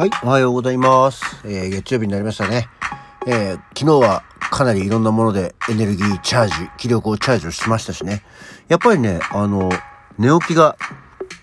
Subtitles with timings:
[0.00, 1.22] はい、おはようございます。
[1.44, 2.68] えー、月曜日になりましたね。
[3.26, 8.22] えー、昨日はかなりいろんなものでエネルギーチャージ、気力をチャージをしましたしね。
[8.68, 9.68] やっぱりね、あの、
[10.16, 10.78] 寝起きが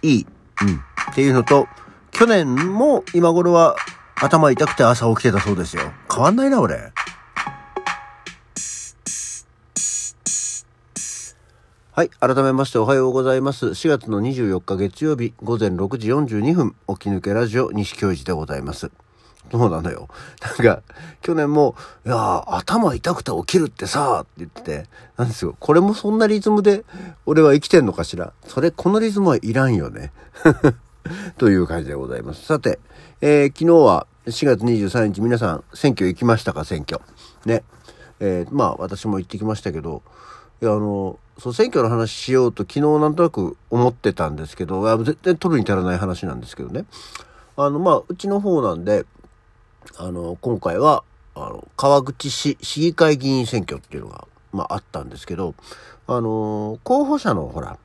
[0.01, 0.25] いい、
[0.63, 1.67] うん、っていうのと、
[2.09, 3.75] 去年も今頃は
[4.15, 5.91] 頭痛くて朝起きてたそうですよ。
[6.11, 6.93] 変わんないな、俺。
[11.97, 12.09] はい。
[12.19, 13.69] 改めましておはようございます。
[13.69, 18.91] 4月の24日月曜日午前6時42分、起き抜けラジオ西京一でございます。
[19.51, 20.07] そうなのよ。
[20.45, 20.83] なんか、
[21.23, 21.73] 去年も、
[22.05, 24.85] いやー頭痛くて起きるってさって言ってて、
[25.17, 25.55] なんですよ。
[25.59, 26.85] これもそんなリズムで
[27.25, 28.31] 俺は生きてんのかしら？
[28.45, 30.11] それ、このリズムはいらんよね。
[31.39, 32.45] という感じでございます。
[32.45, 32.77] さて、
[33.21, 36.63] えー昨日は4月23日皆さん選挙行きましたか？
[36.63, 37.01] 選挙。
[37.47, 37.63] ね。
[38.19, 40.03] えーまあ私も行ってきましたけど、
[40.61, 46.85] いや、あの、そう、選挙の話しようと昨日なんとなく思ってたんですけど、絶対取るに足らない話なんですけどね。
[47.55, 49.05] あの、まあ、うちの方なんで、
[49.97, 51.03] あの、今回は、
[51.35, 55.53] あの、川口市市議会議員選挙っていうのが、まあ、あったんですけど、
[56.07, 57.77] あの、候補者のほら、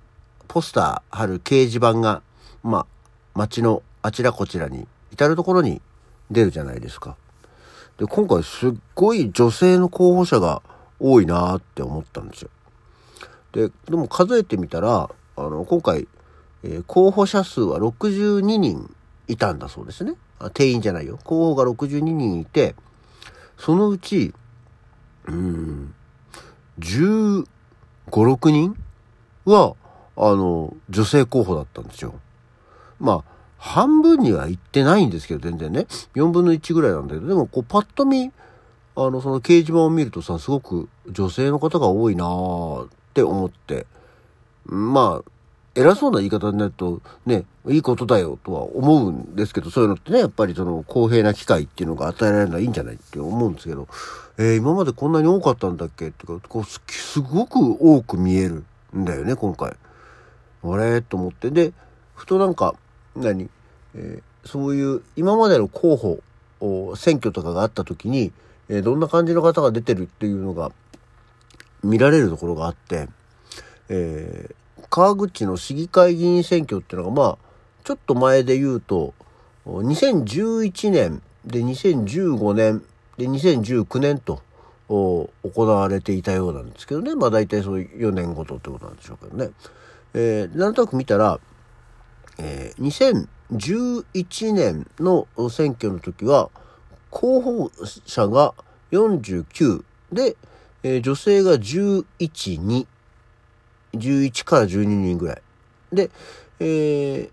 [0.49, 2.23] ポスター貼る掲示板が、
[2.63, 2.87] まあ、
[3.35, 5.83] 街のあちらこちらに、至るところに
[6.31, 7.17] 出るじゃないですか。
[7.99, 10.63] で、今回すっごい女性の候補者が
[10.99, 12.51] 多いなって思ったんですよ。
[13.53, 16.09] で、でも数えてみたら、あの、今回、
[16.65, 18.95] えー候補者数は62人
[19.29, 20.15] いたんだそうですね。
[20.39, 21.19] あ定員じゃないよ。
[21.25, 22.75] 候補が62人いて、
[23.59, 24.33] そのうち、
[25.27, 25.95] うん、
[26.81, 27.47] 15、
[28.07, 28.77] 6人
[29.45, 29.75] は、
[30.17, 32.15] あの、女性候補だったんですよ。
[33.01, 35.87] まあ、半分には行ってないんですけど、全然ね。
[36.15, 38.33] 4分の1ぐらいなんだけど、でも、こう、パッと見、
[38.97, 43.87] あの、その掲示板を見るとさ、すごく女性の方が多いなーって思って、
[44.65, 45.31] まあ、
[45.75, 53.89] 偉そうな言い方になると、ね、いいことだよとは思うんですけど、そういうのってね、やっぱりその公平な機会っていうのが与えられるのはいいんじゃないって思うんですけど、
[54.39, 56.09] えー今までこんなに多かったんだっけ？
[56.09, 58.65] っていうか、こうす、ごく多く見える
[58.97, 59.77] んだよね、今回。
[60.65, 61.03] あれ？
[61.03, 61.51] と思って。
[61.51, 61.73] で、
[62.15, 62.75] ふとなんか、
[63.15, 63.51] 何、
[63.95, 66.21] えーそういう今までの候補、
[66.97, 68.33] 選挙とかがあった時に、
[68.69, 70.73] えーどんな感じの方が出てるっていうのが
[71.83, 73.09] 見られるところがあって、
[73.89, 74.55] えー
[74.93, 77.39] 川口の市議会議員選挙っていうのが、まあ、
[77.83, 79.15] ちょっと前で言うと、
[79.65, 82.83] 2011年で2015年
[83.17, 84.43] で2019年と
[84.89, 85.31] 行
[85.67, 87.15] われていたようなんですけどね。
[87.15, 89.51] まあ大体そういう4年ごとってことなんでしょうけどね。
[90.13, 91.41] えーなんとなく見たら、
[92.39, 96.51] えー2011年の選挙の時は、
[97.11, 97.71] 候補
[98.05, 98.53] 者が
[98.91, 100.37] 49で、
[100.83, 102.87] えー女性が11、2、
[103.95, 105.43] 11から12人ぐらい。
[105.93, 106.11] で、
[106.61, 107.31] えー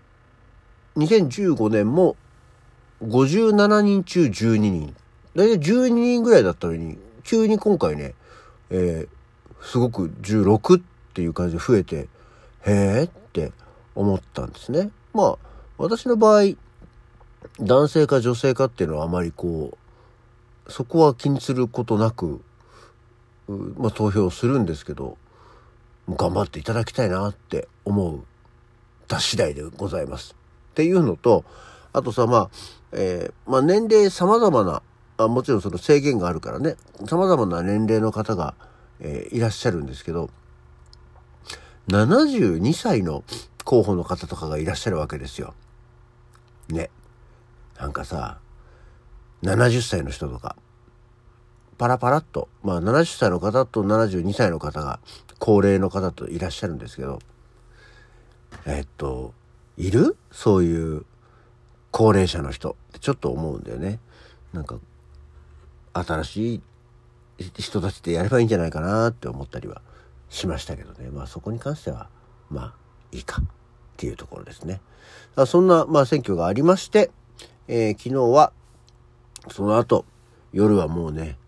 [0.96, 2.16] 2015年も
[3.02, 4.94] 57人中12人。
[5.34, 8.14] だいたい12人ぐらいだったのに、急に今回ね、
[8.70, 9.20] えー
[9.62, 10.82] すごく16っ
[11.14, 12.08] ていう感じで増えて、
[12.66, 13.52] へーって
[13.94, 14.90] 思ったんですね。
[15.12, 15.38] まあ、
[15.78, 16.54] 私の場合、
[17.60, 19.76] 男性か女性かっていうのはあまりこ
[20.68, 22.40] う、そこは気にすることなく、
[23.78, 25.16] まあ、投票するんですけど、
[26.08, 28.24] 頑張っていただきたいなって思う
[29.08, 30.36] た次第でございます。
[30.72, 31.44] っていうのと、
[31.92, 32.50] あとさ、まあ、
[32.92, 34.82] えーまあ年齢様々な、
[35.16, 38.54] あもちろんその制限があるからね、様々な年齢の方が、
[39.00, 40.30] えーいらっしゃるんですけど、
[41.88, 43.24] 72歳の
[43.64, 45.54] 候補の方とかがいらっしゃるわけですよ。
[46.68, 46.90] ね。
[47.78, 48.38] なんかさ、
[49.42, 50.56] 70歳の人とか、
[51.80, 55.00] パラパラっと、まあ70歳の方と72歳の方が
[55.38, 57.20] 高齢の方といらっしゃるんですけど、
[58.66, 59.32] えっと、
[59.78, 60.14] いる？
[60.30, 61.06] そういう
[61.90, 63.98] 高齢者の人ってちょっと思うんだよね。
[64.52, 64.76] なんか、
[65.94, 69.80] 新しい人たちでやればいいんじゃないかなって思ったりは
[70.28, 71.08] しましたけどね。
[71.08, 72.10] まあそこに関しては、
[72.50, 72.74] まあ
[73.10, 73.44] いいかっ
[73.96, 74.82] ていうところですね。
[75.46, 77.10] そんな、まあ選挙がありまして、
[77.68, 78.52] えー昨日は、
[79.50, 80.04] その後、
[80.52, 81.38] 夜はもうね、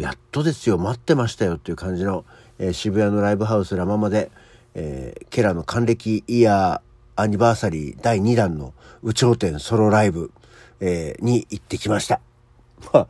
[0.00, 2.24] やっとですよ、待ってましたよっていう感じの、
[2.58, 4.30] えー渋谷のライブハウスラママで、
[4.74, 8.72] えーケラの還暦イヤーアニバーサリー第2弾の
[9.04, 10.32] 有頂天ソロライブ、
[10.80, 12.22] えーに行ってきました。
[12.94, 13.08] まあ、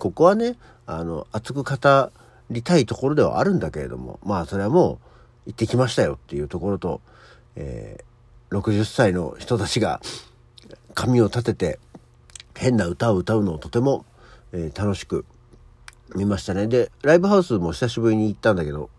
[0.00, 2.10] ここはね、あの、熱く語
[2.50, 4.98] りたいところではあるんだけれども、まあ、それはも
[5.46, 7.00] う、行ってきましたよっていうところと、
[7.54, 8.12] えー
[8.58, 10.02] 60歳の人たちが
[10.92, 11.78] 髪を立てて
[12.54, 14.04] 変な歌を歌うのをとても、
[14.50, 15.24] えー楽しく
[16.14, 16.66] 見ましたね。
[16.66, 18.90] で、ライブハウスも久しぶりに行ったんだけど、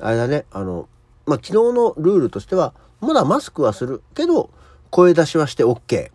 [0.00, 0.88] あれだね、あの、
[1.26, 4.50] まあ、昨日のルールとしては、まだマスクはするけど、
[4.90, 6.10] 声出しはして OK。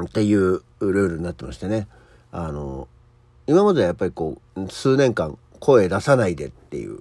[0.00, 1.86] っていうルールになってましてね。
[2.30, 2.88] あの、
[3.46, 7.00] 今まではやっぱりこう、数年間声出さないでっていう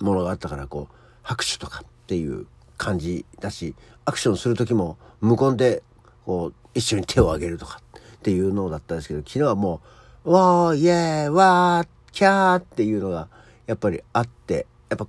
[0.00, 2.46] ものがあったから、こう、拍手とかっていう
[2.76, 5.82] 感じだし、アクションする時も無言で、
[6.26, 7.80] こう、一緒に手を挙げるとか
[8.16, 9.88] っていうのだったんですけど、昨日はもう、
[10.24, 13.28] わー、イエー、わー、キャーっていうのが、
[13.66, 15.06] やっぱりあって、やっぱ、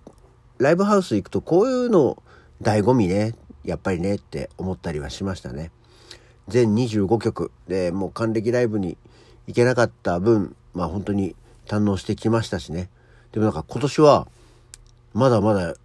[0.58, 2.22] ライブハウス行くとこういうの
[2.62, 3.34] 醍醐味ね、
[3.64, 5.72] やっぱりねって思ったりはしましたね。
[6.50, 8.98] 全25曲でもう還暦ライブに
[9.48, 11.36] 行けなかった分、まあ本当に
[11.66, 12.90] 堪能してきましたしね。
[13.32, 14.28] でもなんか今年は、
[15.14, 15.76] まだまだ、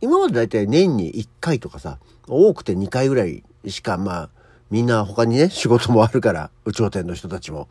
[0.00, 4.30] 今までだいたい年に1回とかさ、多くて2回ぐらいしか、まあ、
[4.70, 7.68] みんな他にね、仕事もあるから、有頂天の人たちも、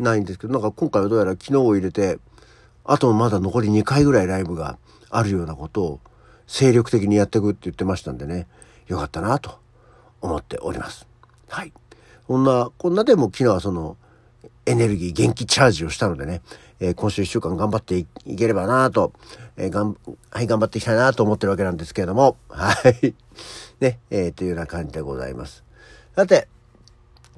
[0.00, 2.18] ないんですけど、なんか今回はどうやら昨日を入れて、
[2.84, 4.78] あとまだ残り2回ぐらいライブが
[5.10, 6.00] あるようなことを
[6.46, 8.46] 精力的にやっていくって言ってましたんでね、
[8.86, 9.58] よかったなと
[10.20, 11.06] 思っております。
[11.48, 11.72] はい。
[12.26, 13.96] こんな、こんなでも昨日はその、
[14.66, 16.42] エネルギー、元気チャージをしたのでね、
[16.80, 18.06] えー、今週1週間頑張ってい
[18.36, 19.12] ければなと、
[19.56, 19.96] えー、がん、
[20.30, 23.14] はい、頑張っていきたいなと思ってるわけなんですけれども、はい。
[23.80, 25.64] ね、えー、というような感じでございます。
[26.16, 26.48] さて、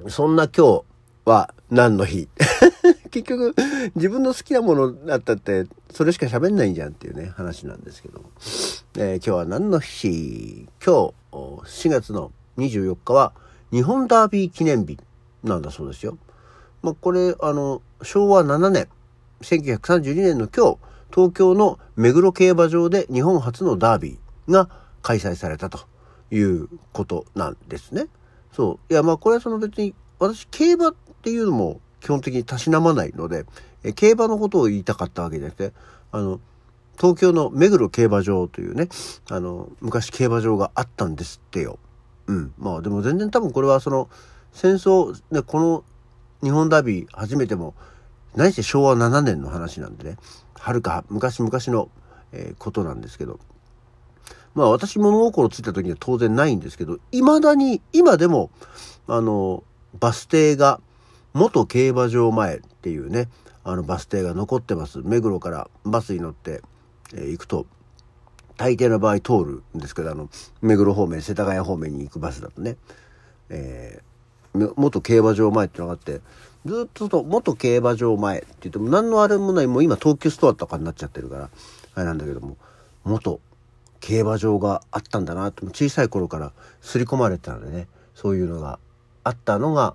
[0.09, 0.85] そんな今日
[1.25, 2.28] は何の日
[3.10, 3.54] 結局、
[3.94, 8.30] 自分の好きなものだったって、それしか喋んないんじゃんっていうね、話なんですけども。
[8.96, 10.69] えー、今日は何の日？
[10.84, 13.32] 今日、4月の24日は、
[13.70, 14.98] 日本ダービー記念日
[15.42, 16.19] なんだそうですよ。
[16.82, 18.88] まあ、これ、あの、昭和7年、
[19.40, 20.78] 1932年の今日、
[21.10, 24.68] 東京の目黒競馬場で日本初のダービーが
[25.00, 25.80] 開催されたと
[26.30, 28.08] いうことなんですね。
[28.52, 28.92] そう。
[28.92, 33.46] いや、まあこれはその別に、私、競馬っていうのも基本的にたしなまないので、
[33.84, 35.72] え競馬のことを言いたかったわけじゃなくて、
[36.10, 36.40] あの、
[37.00, 38.88] 東京の目黒競馬場というね、
[39.30, 41.78] あの、昔競馬場があったんですってよ。
[42.26, 42.52] うん。
[42.58, 44.10] まあでも全然多分これはその、
[44.52, 45.84] 戦争、ね、この
[46.42, 47.75] 日本ダービー初めても、
[48.34, 50.16] 何して昭和7年の話なんでね、
[50.54, 51.88] はるか昔々の、
[52.32, 53.38] えー、ことなんですけど、
[54.54, 58.50] まあ私物心ついた時には当然ないんですけど、未だに、今でも、
[59.06, 59.62] あの、
[59.98, 60.80] バス停が、
[61.34, 63.29] 元競馬場前っていうね、
[63.64, 65.00] あのバス停が残ってます。
[65.02, 66.62] 目黒からバスに乗って、
[67.14, 67.67] え、行くと、
[68.56, 70.29] 大抵の場合通るんですけど、あの、
[70.61, 72.76] 目黒方面、世田谷方面に行くバスだとね、
[73.49, 76.20] えー、元競馬場前ってのがあって、
[76.64, 81.50] ずっとと元競馬場前って言っても何のあれもない、もう今東急ストアとかになっちゃってるから、
[81.94, 82.56] あれなんだけども、
[83.05, 83.40] 元
[84.00, 88.78] 競馬場があったんだなって、小さい頃から刷り込まれてたのでね、そういうのが
[89.25, 89.94] あったのが、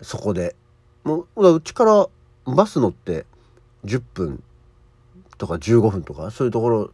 [0.00, 0.54] そこで、
[1.08, 2.06] もう、うちから
[2.44, 3.24] バス乗って
[3.86, 4.42] 10分
[5.38, 6.90] とか15分とか、そういうところ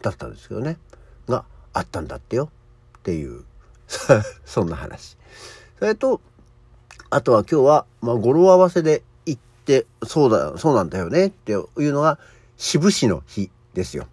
[0.00, 0.78] だったんですけどね、
[1.28, 1.44] が
[1.74, 2.48] あったんだってよ
[2.98, 3.44] っていう、
[4.46, 5.18] そんな話。
[5.78, 6.22] それと、
[7.10, 12.18] あとは今日は、まあ、語呂合わせで行って、そうだ、そうなんだよねっていうのが、
[12.56, 14.06] 志布市の日ですよ。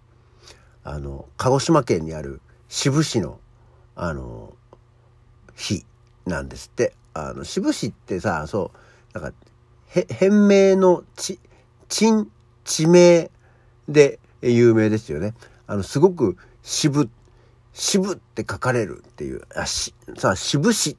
[0.84, 3.40] あの、鹿児島県にある志布市の、
[3.96, 4.54] あの、
[5.56, 5.86] 日
[6.26, 6.94] なんですって。
[7.14, 8.78] あの、志布市ってさ、そう、
[9.16, 9.34] なんか、
[9.88, 11.40] へ、変名のち、
[11.88, 12.30] 鎮、
[12.66, 13.32] 地名
[13.88, 15.34] で有名ですよね。
[15.68, 17.10] あの、すごく渋、
[17.72, 20.98] 渋って書かれるっていう、あ、し、さあ、渋市、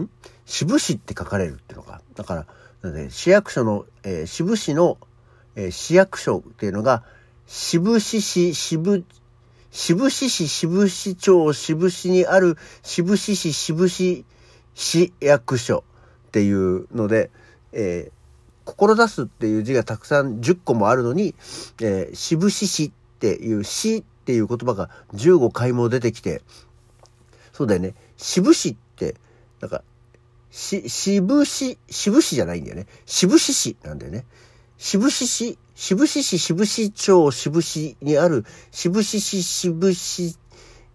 [0.00, 0.08] ん？
[0.46, 2.00] 渋市って書かれるっていうのか。
[2.14, 2.46] だから、
[2.80, 4.96] なんで市役所の、えー、渋市の、
[5.54, 7.04] えー、市役所っていうのが、
[7.46, 9.04] 渋市市、渋、
[9.70, 14.24] 渋市市、渋市町、渋市にある渋市市、渋市
[14.74, 15.84] 市役所
[16.28, 17.30] っていうので、
[17.72, 18.12] えー、
[18.64, 21.34] 志すっていう字がたくさん10個もあるのに、
[21.80, 26.42] えー、渋市市っていう市っていう言葉が15回も出てきて、
[27.52, 27.94] そうだよね。
[28.16, 29.16] 渋市って、
[29.60, 29.82] なんか、
[30.50, 32.86] し、渋市、渋市じゃないんだよね。
[33.06, 34.24] 渋市市なんだよね。
[34.76, 40.36] 渋市市、渋市市、渋市町、渋市にある、渋市市、渋市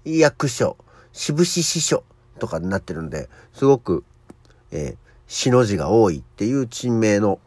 [0.06, 0.78] 役所、
[1.12, 2.04] 渋市支所
[2.40, 4.04] とかになってるんで、すごく、
[4.72, 5.02] えー、
[5.34, 7.40] 死の字が多いっていう珍名の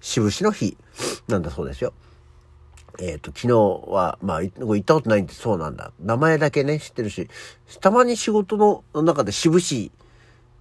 [0.00, 0.76] 渋市の日
[1.26, 1.92] なんだそうですよ。
[3.00, 5.90] えっ、ー、と、昨日は、まあ、行ったことないんでそうなんだ。
[5.98, 7.28] 名前だけね、知ってるし、
[7.80, 9.90] たまに仕事の中で渋市、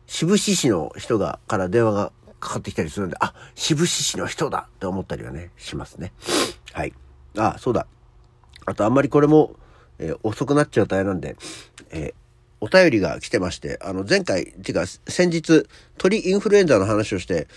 [0.08, 6.14] 渋市市の人が、から電話がかかってきたりするんで、あ、渋市市の人だって思ったりはね、しますね。
[6.74, 6.94] はい。
[7.38, 7.86] あ、そうだ。
[8.66, 9.54] あとあんまりこれも、
[10.00, 11.36] えー、遅くなっちゃうとあれなんで、
[11.92, 12.14] えー、
[12.62, 15.66] お便りが来てまして、あの、前回、っていうか、先日、
[15.98, 17.48] 鳥インフルエンザの話をして、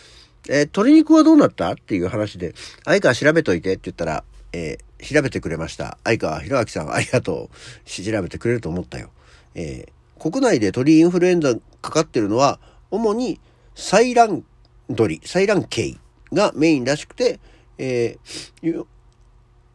[0.48, 1.72] えー、鶏肉はどうなった？
[1.72, 2.54] っていう話で、
[2.84, 5.98] 相川調べといてって言ったら、えー、調べてくれました。
[6.04, 7.88] 相川博明さんありがとう。
[7.88, 9.10] 調べてくれると思ったよ。
[9.54, 13.40] えー、国内で鳥インフルエンザかかってるのは、主に
[13.74, 14.44] 採卵
[14.94, 15.96] 鳥、採卵系
[16.32, 17.40] がメインらしくて、
[17.78, 18.84] えー、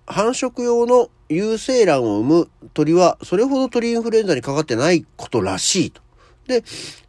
[0.05, 6.01] 繁殖用の有精卵を産む鳥は、それほど鳥インフルエンザにかかってないことらしいと。
[6.47, 6.63] で、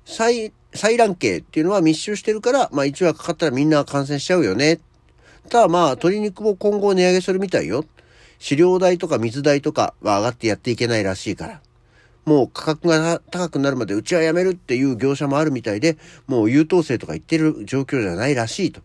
[0.05, 0.53] 採、
[0.97, 4.81] 卵系っていうのは密集してるから、まあ1羽かかったらみんな感染しちゃうよね。
[5.49, 7.85] ただまあ鶏肉も今後値上げするみたいよ。
[8.39, 11.61] 飼料代とか水代とかは上がってやっていけないらしいから。
[12.25, 15.97] もう価格が高くなるまでうちはやめるっていう業者もあるみたいで、
[16.27, 18.83] もう優等生とか言ってる状況じゃないらしいと。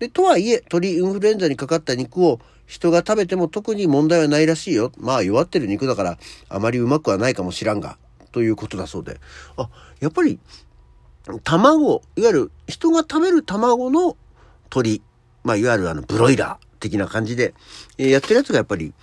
[0.00, 2.40] で、とはいえ、鳥インフルエンザにかかった肉を
[2.70, 4.92] 人が食べても特に問題はないらしいよ。
[4.96, 7.98] まあ弱ってる肉だからあまりうまくはないかもしらんが、
[8.30, 9.18] ということだそうで。
[9.56, 10.38] あ、やっぱり、
[11.42, 14.16] 卵、いわゆる人が食べる卵の
[14.70, 15.02] 鳥、
[15.42, 17.54] まあいわゆるあのブロイラー的な感じで、
[17.98, 18.94] えー、やってるやつがやっぱり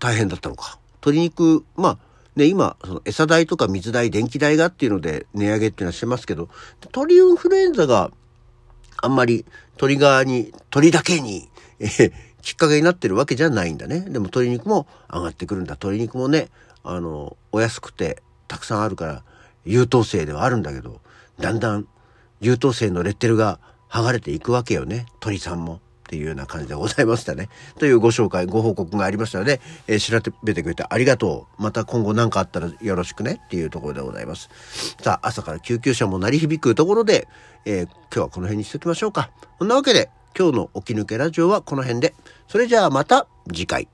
[0.00, 0.80] 大変だったのか。
[0.94, 1.98] 鶏肉、まあ
[2.34, 6.48] ね、今、その餌代とか水代、電気代がっていうので値上げっていうのはしてますけど、
[6.90, 8.10] 鳥インフルエンザが
[9.00, 14.00] あんまり鳥側に、鳥だけに、えー、きっかけになってるわけじゃないんだね。
[14.00, 15.72] でも鶏肉も上がってくるんだ。
[15.72, 16.48] 鶏肉もね、
[16.82, 19.22] あの、お安くてたくさんあるから
[19.64, 21.00] 優等生ではあるんだけど、
[21.38, 21.86] だんだん
[22.40, 25.06] 優等生のレッテルが剥がれていくわけよね。
[25.20, 25.80] 鳥さんも。
[26.10, 27.48] っていうような感じでございましたね。
[27.78, 31.62] というご紹介、ご報告がありましたので、えー、調べてくれてありがとう。
[31.62, 34.50] また今後何かあったらよろしくねっていうところでございます。
[35.00, 37.28] さあ、朝から救急車も鳴り響くところで、
[37.64, 39.30] えー、今日はこの辺にしておきましょうか。
[39.60, 42.14] そんなわけで、今日の起き抜けラジオはこの辺で。
[42.48, 43.88] それじゃあまた次回。